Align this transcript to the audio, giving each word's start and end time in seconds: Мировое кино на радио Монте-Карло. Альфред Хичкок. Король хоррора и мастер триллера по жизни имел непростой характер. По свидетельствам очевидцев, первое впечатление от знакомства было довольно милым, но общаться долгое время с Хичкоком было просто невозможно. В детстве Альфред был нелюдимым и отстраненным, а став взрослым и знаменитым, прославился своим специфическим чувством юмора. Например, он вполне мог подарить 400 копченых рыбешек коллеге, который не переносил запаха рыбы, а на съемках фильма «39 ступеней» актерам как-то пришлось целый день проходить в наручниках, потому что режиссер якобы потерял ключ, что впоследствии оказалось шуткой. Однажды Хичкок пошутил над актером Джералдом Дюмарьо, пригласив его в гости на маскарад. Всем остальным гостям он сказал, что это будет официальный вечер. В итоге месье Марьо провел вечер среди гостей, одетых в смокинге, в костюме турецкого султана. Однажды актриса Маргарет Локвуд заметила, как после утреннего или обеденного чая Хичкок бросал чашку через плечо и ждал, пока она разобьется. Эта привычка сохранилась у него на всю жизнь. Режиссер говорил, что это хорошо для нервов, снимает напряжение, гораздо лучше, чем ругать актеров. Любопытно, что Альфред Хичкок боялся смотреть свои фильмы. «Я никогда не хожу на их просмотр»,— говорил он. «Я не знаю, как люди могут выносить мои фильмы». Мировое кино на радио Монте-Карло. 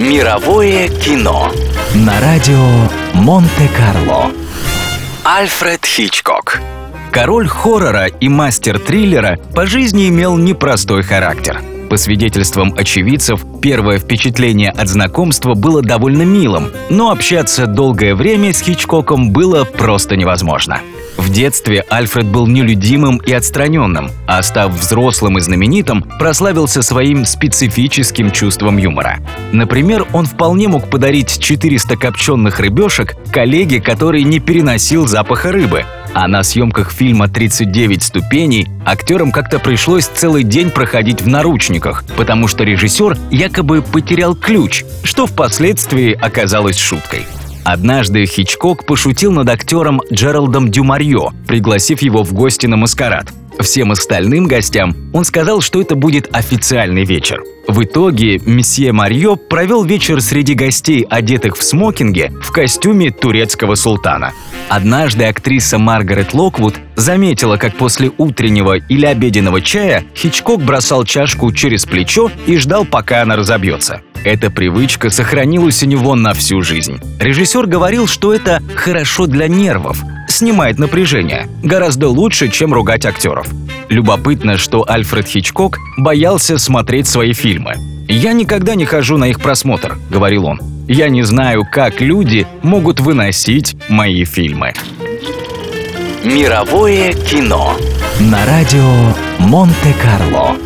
Мировое 0.00 0.88
кино 0.88 1.52
на 1.94 2.18
радио 2.22 2.56
Монте-Карло. 3.12 4.30
Альфред 5.26 5.84
Хичкок. 5.84 6.58
Король 7.12 7.46
хоррора 7.46 8.06
и 8.06 8.26
мастер 8.30 8.78
триллера 8.78 9.38
по 9.54 9.66
жизни 9.66 10.08
имел 10.08 10.38
непростой 10.38 11.02
характер. 11.02 11.60
По 11.90 11.98
свидетельствам 11.98 12.72
очевидцев, 12.78 13.44
первое 13.60 13.98
впечатление 13.98 14.70
от 14.70 14.88
знакомства 14.88 15.52
было 15.52 15.82
довольно 15.82 16.22
милым, 16.22 16.70
но 16.88 17.10
общаться 17.10 17.66
долгое 17.66 18.14
время 18.14 18.54
с 18.54 18.60
Хичкоком 18.62 19.32
было 19.32 19.64
просто 19.64 20.16
невозможно. 20.16 20.80
В 21.20 21.28
детстве 21.28 21.84
Альфред 21.90 22.24
был 22.24 22.46
нелюдимым 22.46 23.18
и 23.18 23.30
отстраненным, 23.32 24.10
а 24.26 24.42
став 24.42 24.72
взрослым 24.72 25.36
и 25.36 25.42
знаменитым, 25.42 26.02
прославился 26.18 26.80
своим 26.80 27.26
специфическим 27.26 28.30
чувством 28.30 28.78
юмора. 28.78 29.18
Например, 29.52 30.06
он 30.14 30.24
вполне 30.24 30.68
мог 30.68 30.88
подарить 30.88 31.38
400 31.38 31.98
копченых 31.98 32.58
рыбешек 32.58 33.16
коллеге, 33.30 33.82
который 33.82 34.22
не 34.22 34.40
переносил 34.40 35.06
запаха 35.06 35.52
рыбы, 35.52 35.84
а 36.14 36.26
на 36.26 36.42
съемках 36.42 36.90
фильма 36.90 37.26
«39 37.26 38.00
ступеней» 38.00 38.68
актерам 38.86 39.30
как-то 39.30 39.58
пришлось 39.58 40.06
целый 40.06 40.42
день 40.42 40.70
проходить 40.70 41.20
в 41.20 41.28
наручниках, 41.28 42.02
потому 42.16 42.48
что 42.48 42.64
режиссер 42.64 43.18
якобы 43.30 43.82
потерял 43.82 44.34
ключ, 44.34 44.84
что 45.02 45.26
впоследствии 45.26 46.14
оказалось 46.14 46.78
шуткой. 46.78 47.26
Однажды 47.72 48.26
Хичкок 48.26 48.84
пошутил 48.84 49.30
над 49.30 49.48
актером 49.48 50.02
Джералдом 50.12 50.72
Дюмарьо, 50.72 51.32
пригласив 51.46 52.02
его 52.02 52.24
в 52.24 52.32
гости 52.32 52.66
на 52.66 52.76
маскарад. 52.76 53.32
Всем 53.60 53.92
остальным 53.92 54.48
гостям 54.48 54.96
он 55.12 55.24
сказал, 55.24 55.60
что 55.60 55.80
это 55.80 55.94
будет 55.94 56.28
официальный 56.32 57.04
вечер. 57.04 57.44
В 57.68 57.84
итоге 57.84 58.40
месье 58.44 58.90
Марьо 58.90 59.36
провел 59.36 59.84
вечер 59.84 60.20
среди 60.20 60.54
гостей, 60.54 61.06
одетых 61.08 61.56
в 61.56 61.62
смокинге, 61.62 62.32
в 62.42 62.50
костюме 62.50 63.12
турецкого 63.12 63.76
султана. 63.76 64.32
Однажды 64.68 65.26
актриса 65.26 65.78
Маргарет 65.78 66.34
Локвуд 66.34 66.74
заметила, 66.96 67.56
как 67.56 67.76
после 67.76 68.10
утреннего 68.18 68.78
или 68.78 69.06
обеденного 69.06 69.60
чая 69.60 70.02
Хичкок 70.16 70.60
бросал 70.60 71.04
чашку 71.04 71.52
через 71.52 71.86
плечо 71.86 72.32
и 72.48 72.56
ждал, 72.56 72.84
пока 72.84 73.22
она 73.22 73.36
разобьется. 73.36 74.02
Эта 74.24 74.50
привычка 74.50 75.10
сохранилась 75.10 75.82
у 75.82 75.86
него 75.86 76.14
на 76.14 76.34
всю 76.34 76.60
жизнь. 76.62 77.00
Режиссер 77.18 77.66
говорил, 77.66 78.06
что 78.06 78.34
это 78.34 78.62
хорошо 78.74 79.26
для 79.26 79.48
нервов, 79.48 80.02
снимает 80.28 80.78
напряжение, 80.78 81.48
гораздо 81.62 82.08
лучше, 82.08 82.48
чем 82.48 82.74
ругать 82.74 83.06
актеров. 83.06 83.48
Любопытно, 83.88 84.58
что 84.58 84.88
Альфред 84.88 85.26
Хичкок 85.26 85.78
боялся 85.96 86.58
смотреть 86.58 87.06
свои 87.06 87.32
фильмы. 87.32 87.74
«Я 88.08 88.32
никогда 88.32 88.74
не 88.74 88.84
хожу 88.84 89.16
на 89.16 89.28
их 89.28 89.40
просмотр»,— 89.40 89.96
говорил 90.10 90.46
он. 90.46 90.60
«Я 90.86 91.08
не 91.08 91.22
знаю, 91.22 91.64
как 91.70 92.00
люди 92.00 92.46
могут 92.62 93.00
выносить 93.00 93.76
мои 93.88 94.24
фильмы». 94.24 94.74
Мировое 96.24 97.12
кино 97.12 97.74
на 98.20 98.44
радио 98.44 99.14
Монте-Карло. 99.38 100.56